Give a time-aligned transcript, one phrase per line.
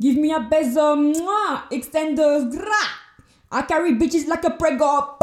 [0.00, 2.82] Give me a beso, mwah, extenders, gra.
[3.52, 5.18] I carry bitches like a prego.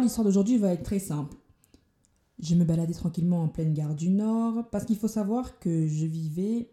[0.00, 1.36] L'histoire d'aujourd'hui va être très simple.
[2.40, 6.06] Je me baladais tranquillement en pleine gare du Nord parce qu'il faut savoir que je
[6.06, 6.70] vivais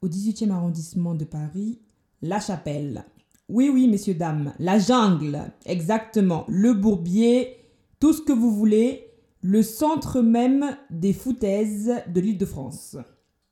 [0.00, 1.80] au 18e arrondissement de Paris,
[2.20, 3.04] La Chapelle.
[3.48, 7.56] Oui, oui, messieurs, dames, la jungle, exactement, le bourbier,
[8.00, 9.08] tout ce que vous voulez,
[9.42, 12.96] le centre même des foutaises de l'île de France.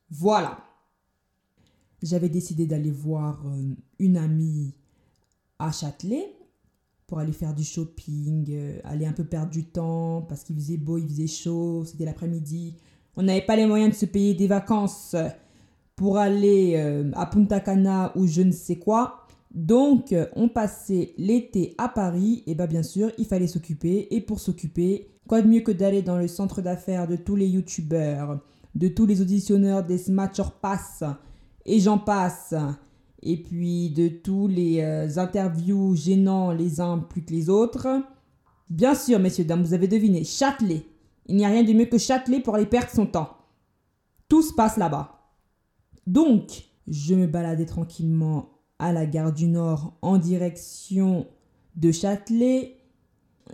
[0.09, 0.63] Voilà.
[2.01, 4.73] J'avais décidé d'aller voir euh, une amie
[5.59, 6.33] à Châtelet
[7.11, 10.77] pour aller faire du shopping, euh, aller un peu perdre du temps parce qu'il faisait
[10.77, 12.77] beau, il faisait chaud, c'était l'après-midi.
[13.17, 15.17] On n'avait pas les moyens de se payer des vacances
[15.97, 19.25] pour aller euh, à Punta Cana ou je ne sais quoi.
[19.53, 24.07] Donc, on passait l'été à Paris, et bien bien sûr, il fallait s'occuper.
[24.15, 27.49] Et pour s'occuper, quoi de mieux que d'aller dans le centre d'affaires de tous les
[27.49, 28.39] youtubeurs,
[28.73, 31.03] de tous les auditionneurs des Smatcher Pass,
[31.65, 32.55] et j'en passe
[33.23, 37.87] et puis de tous les euh, interviews gênants les uns plus que les autres.
[38.69, 40.85] Bien sûr, messieurs, dames, vous avez deviné, Châtelet.
[41.27, 43.37] Il n'y a rien de mieux que Châtelet pour aller perdre son temps.
[44.27, 45.33] Tout se passe là-bas.
[46.07, 51.27] Donc, je me baladais tranquillement à la gare du Nord en direction
[51.75, 52.77] de Châtelet.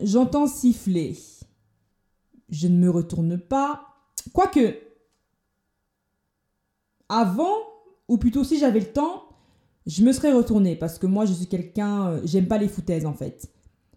[0.01, 1.17] J'entends siffler.
[2.49, 3.81] Je ne me retourne pas.
[4.33, 4.77] Quoique,
[7.09, 7.55] avant,
[8.07, 9.26] ou plutôt si j'avais le temps,
[9.87, 13.05] je me serais retournée parce que moi je suis quelqu'un, euh, j'aime pas les foutaises
[13.05, 13.49] en fait.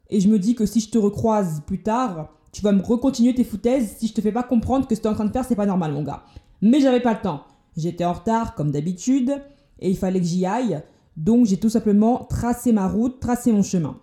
[0.08, 3.34] Et je me dis que si je te recroise plus tard, tu vas me recontinuer
[3.34, 5.24] tes foutaises si je te fais pas comprendre que ce que tu es en train
[5.24, 6.22] de faire c'est pas normal mon gars.
[6.62, 7.42] Mais j'avais pas le temps.
[7.76, 9.42] J'étais en retard comme d'habitude
[9.80, 10.80] et il fallait que j'y aille.
[11.16, 13.98] Donc j'ai tout simplement tracé ma route, tracé mon chemin.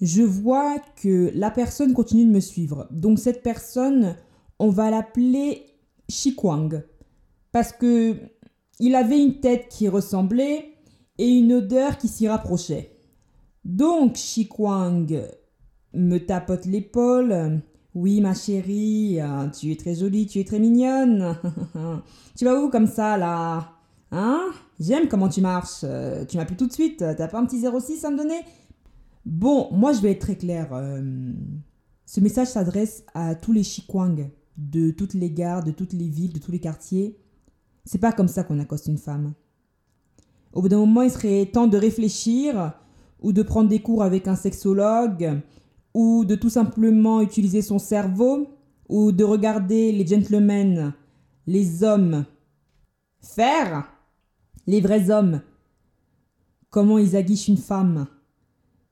[0.00, 2.86] Je vois que la personne continue de me suivre.
[2.90, 4.16] Donc cette personne,
[4.60, 5.64] on va l'appeler
[6.08, 6.84] Shikwang
[7.50, 8.16] parce que
[8.78, 10.71] il avait une tête qui ressemblait
[11.22, 12.96] et une odeur qui s'y rapprochait.
[13.64, 15.22] Donc Shikwang
[15.94, 17.62] me tapote l'épaule.
[17.94, 21.36] Oui, ma chérie, euh, tu es très jolie, tu es très mignonne.
[22.36, 23.72] tu vas où comme ça, là?
[24.10, 24.50] Hein?
[24.80, 25.84] J'aime comment tu marches.
[26.28, 26.98] Tu m'as plus tout de suite.
[26.98, 28.40] T'as pas un petit 06 à me donner?
[29.24, 30.72] Bon, moi je vais être très clair.
[30.72, 31.32] euh,
[32.04, 36.32] ce message s'adresse à tous les Shikwang de toutes les gares, de toutes les villes,
[36.32, 37.16] de tous les quartiers.
[37.84, 39.32] C'est pas comme ça qu'on accoste une femme.
[40.52, 42.72] Au bout d'un moment, il serait temps de réfléchir,
[43.20, 45.40] ou de prendre des cours avec un sexologue,
[45.94, 48.48] ou de tout simplement utiliser son cerveau,
[48.88, 50.92] ou de regarder les gentlemen,
[51.46, 52.24] les hommes,
[53.20, 53.86] faire,
[54.66, 55.40] les vrais hommes,
[56.70, 58.06] comment ils aguichent une femme,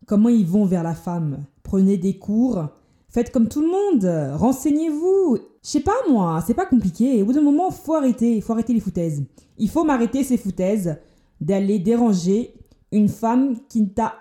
[0.06, 1.44] comment ils vont vers la femme?
[1.62, 2.68] Prenez des cours,
[3.08, 5.38] faites comme tout le monde, renseignez-vous.
[5.62, 7.22] Je sais pas moi, c'est pas compliqué.
[7.22, 9.22] Au bout d'un moment, faut arrêter, faut arrêter les foutaises.
[9.58, 10.96] Il faut m'arrêter ces foutaises
[11.40, 12.54] d'aller déranger
[12.92, 14.14] une femme qui ne t'a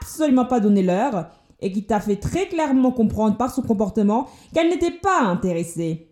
[0.00, 1.28] absolument pas donné l'heure
[1.60, 6.08] et qui t'a fait très clairement comprendre par son comportement qu'elle n'était pas intéressée.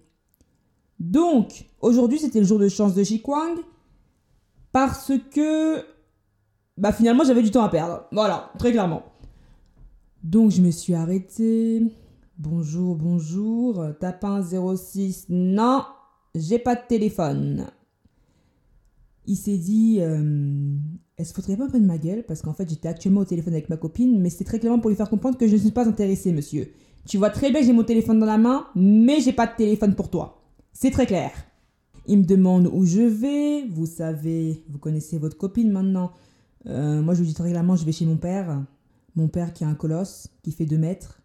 [0.99, 3.59] Donc, aujourd'hui, c'était le jour de chance de Shikwang
[4.73, 5.85] parce que
[6.77, 8.05] bah finalement, j'avais du temps à perdre.
[8.11, 9.03] Voilà, très clairement.
[10.23, 11.83] Donc, je me suis arrêtée.
[12.39, 13.85] Bonjour, bonjour.
[14.01, 15.27] Tapin 06.
[15.29, 15.85] Non,
[16.35, 17.67] j'ai pas de téléphone
[19.27, 20.77] il s'est dit euh,
[21.17, 23.25] est-ce qu'il faudrait pas un peu de ma gueule Parce qu'en fait, j'étais actuellement au
[23.25, 25.59] téléphone avec ma copine, mais c'était très clairement pour lui faire comprendre que je ne
[25.59, 26.73] suis pas intéressée, monsieur.
[27.07, 29.55] Tu vois très bien que j'ai mon téléphone dans la main, mais j'ai pas de
[29.57, 30.43] téléphone pour toi.
[30.73, 31.31] C'est très clair.
[32.07, 33.67] Il me demande où je vais.
[33.69, 36.13] Vous savez, vous connaissez votre copine maintenant.
[36.67, 38.63] Euh, moi, je lui dis très clairement je vais chez mon père.
[39.15, 41.21] Mon père qui a un colosse, qui fait 2 mètres.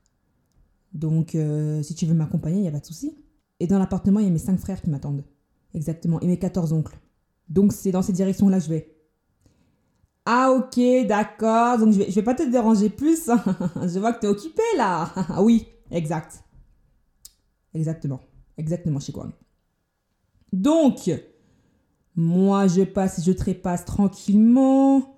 [0.94, 3.18] Donc, euh, si tu veux m'accompagner, il n'y a pas de souci.
[3.59, 5.23] Et dans l'appartement, il y a mes 5 frères qui m'attendent.
[5.73, 6.19] Exactement.
[6.21, 6.97] Et mes 14 oncles.
[7.49, 8.95] Donc c'est dans cette direction-là que je vais.
[10.25, 11.79] Ah ok, d'accord.
[11.79, 13.25] Donc je vais, vais pas te déranger plus.
[13.75, 15.11] je vois que tu es occupé là.
[15.29, 16.43] Ah oui, exact.
[17.73, 18.21] Exactement.
[18.57, 19.13] Exactement, chez.
[20.51, 21.09] Donc,
[22.15, 25.17] moi je passe, je trépasse tranquillement.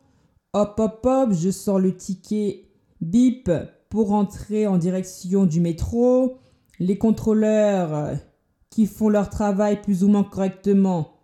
[0.54, 2.66] Hop, hop, hop, je sors le ticket
[3.00, 3.50] bip
[3.90, 6.38] pour entrer en direction du métro.
[6.80, 8.16] Les contrôleurs euh,
[8.70, 11.21] qui font leur travail plus ou moins correctement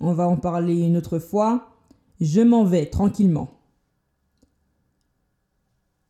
[0.00, 1.70] on va en parler une autre fois.
[2.20, 3.50] Je m'en vais tranquillement.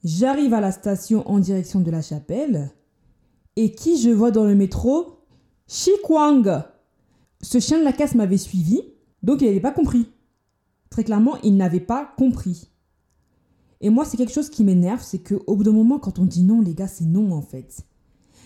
[0.04, 2.70] J'arrive à la station en direction de la chapelle.
[3.56, 5.20] Et qui je vois dans le métro?
[5.66, 6.62] Shi Kwang.
[7.40, 8.82] Ce chien de la casse m'avait suivi,
[9.22, 10.08] donc il n'avait pas compris.
[10.90, 12.70] Très clairement, il n'avait pas compris.
[13.80, 16.42] Et moi, c'est quelque chose qui m'énerve, c'est qu'au bout d'un moment, quand on dit
[16.42, 17.84] non, les gars, c'est non en fait.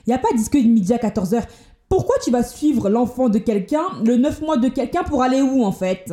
[0.07, 1.45] Il n'y a pas disque midi à 14h.
[1.89, 5.65] Pourquoi tu vas suivre l'enfant de quelqu'un, le 9 mois de quelqu'un pour aller où
[5.65, 6.13] en fait?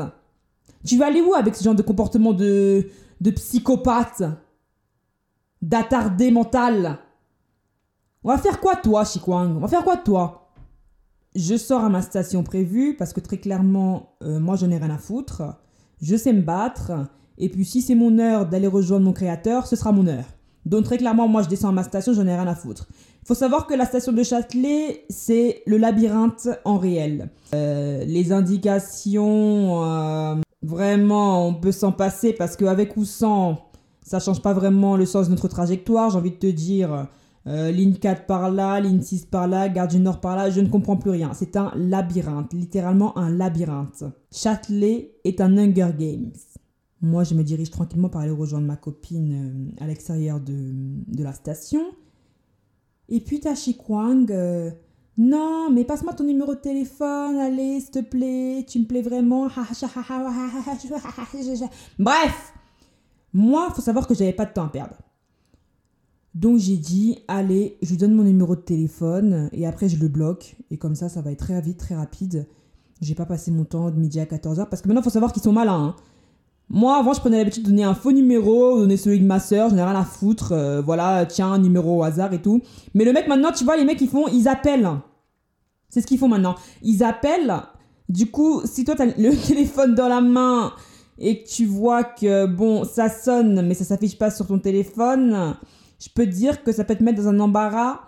[0.85, 2.89] Tu vas aller où avec ce genre de comportement de,
[3.35, 4.23] psychopathe?
[5.61, 6.99] D'attardé mental?
[8.23, 9.57] On va faire quoi toi, Chikwang?
[9.57, 10.51] On va faire quoi toi?
[11.35, 14.89] Je sors à ma station prévue parce que très clairement, euh, moi je n'ai rien
[14.89, 15.43] à foutre.
[16.01, 16.91] Je sais me battre.
[17.37, 20.25] Et puis si c'est mon heure d'aller rejoindre mon créateur, ce sera mon heure.
[20.65, 22.87] Donc très clairement, moi je descends à ma station, j'en ai rien à foutre.
[23.25, 27.31] Faut savoir que la station de Châtelet, c'est le labyrinthe en réel.
[27.55, 33.57] Euh, les indications, euh, vraiment, on peut s'en passer parce qu'avec ou sans,
[34.03, 36.11] ça change pas vraiment le sens de notre trajectoire.
[36.11, 37.07] J'ai envie de te dire,
[37.47, 40.61] euh, ligne 4 par là, ligne 6 par là, gare du Nord par là, je
[40.61, 41.31] ne comprends plus rien.
[41.33, 44.03] C'est un labyrinthe, littéralement un labyrinthe.
[44.31, 46.31] Châtelet est un Hunger Games.
[47.01, 51.81] Moi, je me dirige tranquillement pour aller rejoindre ma copine à l'extérieur de la station.
[53.09, 54.71] Et puis t'as Kwang, euh,
[55.17, 59.47] non, mais passe-moi ton numéro de téléphone, allez, s'il te plaît, tu me plais vraiment.
[61.99, 62.53] Bref,
[63.33, 64.95] moi, faut savoir que j'avais pas de temps à perdre.
[66.33, 70.09] Donc j'ai dit, allez, je lui donne mon numéro de téléphone et après je le
[70.09, 70.57] bloque.
[70.69, 72.45] Et comme ça, ça va être très vite, très rapide.
[72.99, 75.31] J'ai pas passé mon temps de midi à 14h parce que maintenant, il faut savoir
[75.31, 75.81] qu'ils sont malins.
[75.81, 75.95] Hein.
[76.69, 79.69] Moi, avant, je prenais l'habitude de donner un faux numéro, donner celui de ma soeur,
[79.69, 80.51] j'en ai rien à foutre.
[80.51, 82.61] Euh, voilà, tiens, numéro au hasard et tout.
[82.93, 84.89] Mais le mec, maintenant, tu vois, les mecs, ils font, ils appellent.
[85.89, 86.55] C'est ce qu'ils font maintenant.
[86.81, 87.53] Ils appellent.
[88.09, 90.73] Du coup, si toi, t'as le téléphone dans la main
[91.17, 95.55] et que tu vois que, bon, ça sonne, mais ça s'affiche pas sur ton téléphone,
[95.99, 98.01] je peux te dire que ça peut te mettre dans un embarras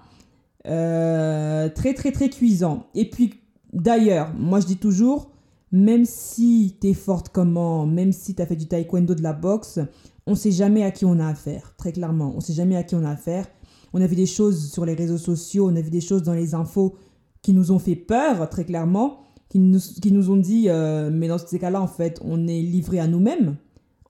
[0.68, 2.88] euh, très, très, très cuisant.
[2.96, 3.36] Et puis,
[3.72, 5.32] d'ailleurs, moi, je dis toujours,
[5.72, 9.34] même si tu es forte comment, même si tu as fait du taekwondo, de la
[9.34, 9.80] boxe,
[10.26, 12.34] on sait jamais à qui on a affaire, très clairement.
[12.36, 13.48] On sait jamais à qui on a affaire.
[13.94, 16.34] On a vu des choses sur les réseaux sociaux, on a vu des choses dans
[16.34, 16.96] les infos
[17.42, 19.20] qui nous ont fait peur, très clairement,
[19.50, 22.62] qui nous, qui nous ont dit, euh, mais dans ces cas-là, en fait, on est
[22.62, 23.56] livré à nous-mêmes,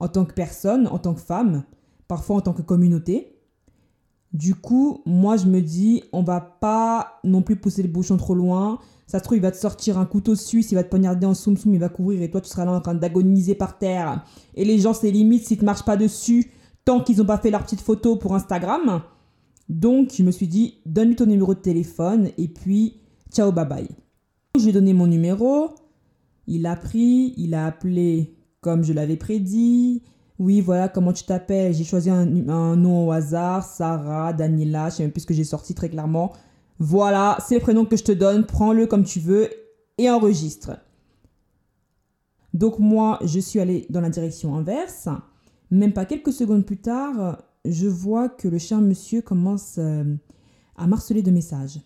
[0.00, 1.62] en tant que personne, en tant que femme,
[2.08, 3.37] parfois en tant que communauté.
[4.32, 8.34] Du coup, moi, je me dis, on va pas non plus pousser le bouchon trop
[8.34, 8.78] loin.
[9.06, 11.32] Ça se trouve, il va te sortir un couteau suisse, il va te poignarder en
[11.32, 14.24] soum soum, il va courir et toi, tu seras là en train d'agoniser par terre.
[14.54, 16.50] Et les gens, c'est limite s'ils te marchent pas dessus
[16.84, 19.02] tant qu'ils n'ont pas fait leur petite photo pour Instagram.
[19.68, 23.00] Donc, je me suis dit, donne-lui ton numéro de téléphone et puis,
[23.32, 23.88] ciao, bye bye.
[24.56, 25.70] Je lui ai donné mon numéro.
[26.46, 30.02] Il a pris, il a appelé comme je l'avais prédit.
[30.38, 31.74] Oui, voilà, comment tu t'appelles?
[31.74, 32.24] J'ai choisi un,
[32.76, 36.32] nom au hasard, Sarah, Daniela, je sais même plus que j'ai sorti très clairement.
[36.78, 39.48] Voilà, c'est le prénom que je te donne, prends-le comme tu veux
[39.98, 40.78] et enregistre.
[42.54, 45.08] Donc moi, je suis allée dans la direction inverse.
[45.72, 50.04] Même pas quelques secondes plus tard, je vois que le cher monsieur commence euh,
[50.76, 51.80] à marceler de messages.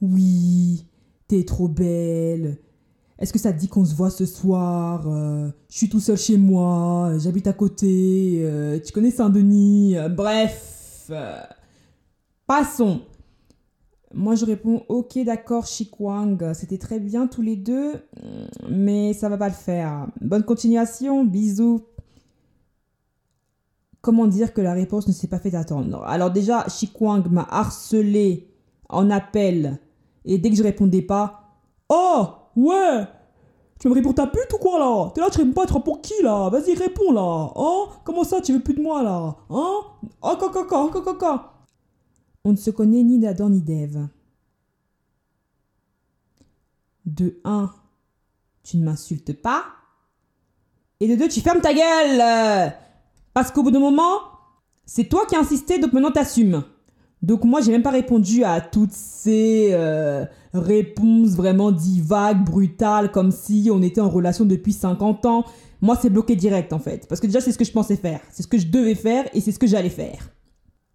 [0.00, 0.86] Oui,
[1.28, 2.58] t'es trop belle.
[3.18, 6.18] Est-ce que ça te dit qu'on se voit ce soir euh, Je suis tout seul
[6.18, 11.10] chez moi, j'habite à côté, euh, tu connais Saint-Denis, bref.
[12.46, 13.00] passons.
[14.14, 17.94] Moi, je réponds Ok, d'accord, Chikwang, c'était très bien tous les deux,
[18.68, 20.06] mais ça va pas le faire.
[20.20, 21.82] Bonne continuation, bisous.
[24.00, 26.04] Comment dire que la réponse ne s'est pas fait attendre?
[26.04, 28.48] Alors, déjà, Chikwang m'a harcelé
[28.88, 29.80] en appel,
[30.24, 31.42] et dès que je répondais pas
[31.88, 33.06] Oh, ouais.
[33.78, 35.10] Tu me réponds ta pute ou quoi là?
[35.14, 36.48] T'es là, tu réponds pas, tu pour qui là?
[36.48, 37.52] Vas-y, réponds là.
[37.54, 37.92] Hein?
[38.04, 39.36] Comment ça, tu veux plus de moi là?
[39.50, 39.74] Hein?
[40.22, 41.52] Oh, caca, caca, caca
[42.46, 44.06] on ne se connaît ni d'Adam ni d'Ève.
[47.04, 47.72] De un,
[48.62, 49.64] tu ne m'insultes pas.
[51.00, 52.72] Et de deux, tu fermes ta gueule.
[53.34, 54.20] Parce qu'au bout d'un moment,
[54.84, 56.62] c'est toi qui as insisté, donc maintenant t'assumes.
[57.22, 63.32] Donc moi, j'ai même pas répondu à toutes ces euh, réponses vraiment divagues, brutales, comme
[63.32, 65.44] si on était en relation depuis 50 ans.
[65.80, 67.06] Moi, c'est bloqué direct en fait.
[67.08, 68.20] Parce que déjà, c'est ce que je pensais faire.
[68.30, 70.30] C'est ce que je devais faire et c'est ce que j'allais faire.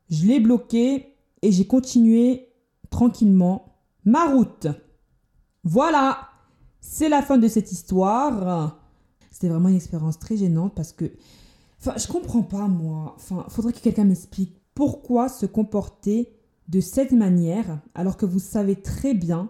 [0.10, 2.50] Je l'ai bloqué et j'ai continué
[2.90, 4.68] tranquillement ma route.
[5.63, 6.30] Voilà,
[6.80, 8.80] c'est la fin de cette histoire.
[9.32, 11.06] C'était vraiment une expérience très gênante parce que,
[11.80, 13.16] enfin, je comprends pas moi.
[13.16, 16.32] Enfin, faudrait que quelqu'un m'explique pourquoi se comporter
[16.68, 19.50] de cette manière alors que vous savez très bien,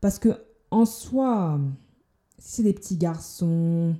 [0.00, 0.30] parce que
[0.70, 1.60] en soi,
[2.38, 3.94] si c'est des petits garçons,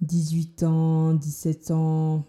[0.00, 2.24] 18 ans, 17 ans,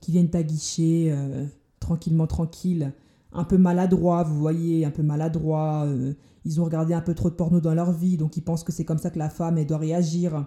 [0.00, 1.46] qui viennent t'aguicher euh,
[1.80, 2.92] tranquillement, tranquille,
[3.32, 5.84] un peu maladroit, vous voyez, un peu maladroit.
[5.86, 8.62] euh, ils ont regardé un peu trop de porno dans leur vie, donc ils pensent
[8.62, 10.46] que c'est comme ça que la femme, elle doit réagir.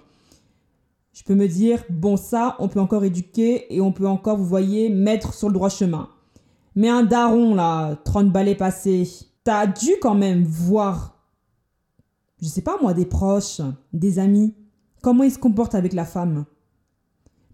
[1.11, 4.45] Je peux me dire, bon, ça, on peut encore éduquer et on peut encore, vous
[4.45, 6.09] voyez, mettre sur le droit chemin.
[6.79, 9.05] Mais un daron, là, 30 balais passés,
[9.43, 11.21] t'as dû quand même voir,
[12.41, 13.59] je sais pas moi, des proches,
[13.91, 14.55] des amis,
[15.01, 16.45] comment ils se comportent avec la femme?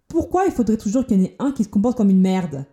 [0.08, 2.68] Pourquoi il faudrait toujours qu'il y en ait un qui se comporte comme une merde?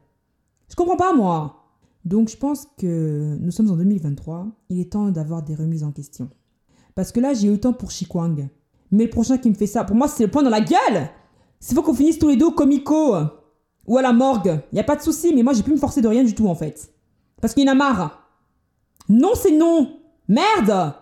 [0.69, 1.71] Je comprends pas, moi.
[2.05, 5.91] Donc je pense que nous sommes en 2023, il est temps d'avoir des remises en
[5.91, 6.29] question.
[6.95, 8.51] Parce que là, j'ai eu le temps pour Chikwang.
[8.91, 11.09] Mais le prochain qui me fait ça, pour moi, c'est le point dans la gueule
[11.61, 13.17] C'est faut qu'on finisse tous les deux comico
[13.87, 14.61] ou à la morgue.
[14.73, 16.49] Y a pas de souci, mais moi, j'ai pu me forcer de rien du tout,
[16.49, 16.93] en fait.
[17.41, 18.29] Parce qu'il y en a marre.
[19.09, 19.99] Non, c'est non
[20.29, 20.95] Merde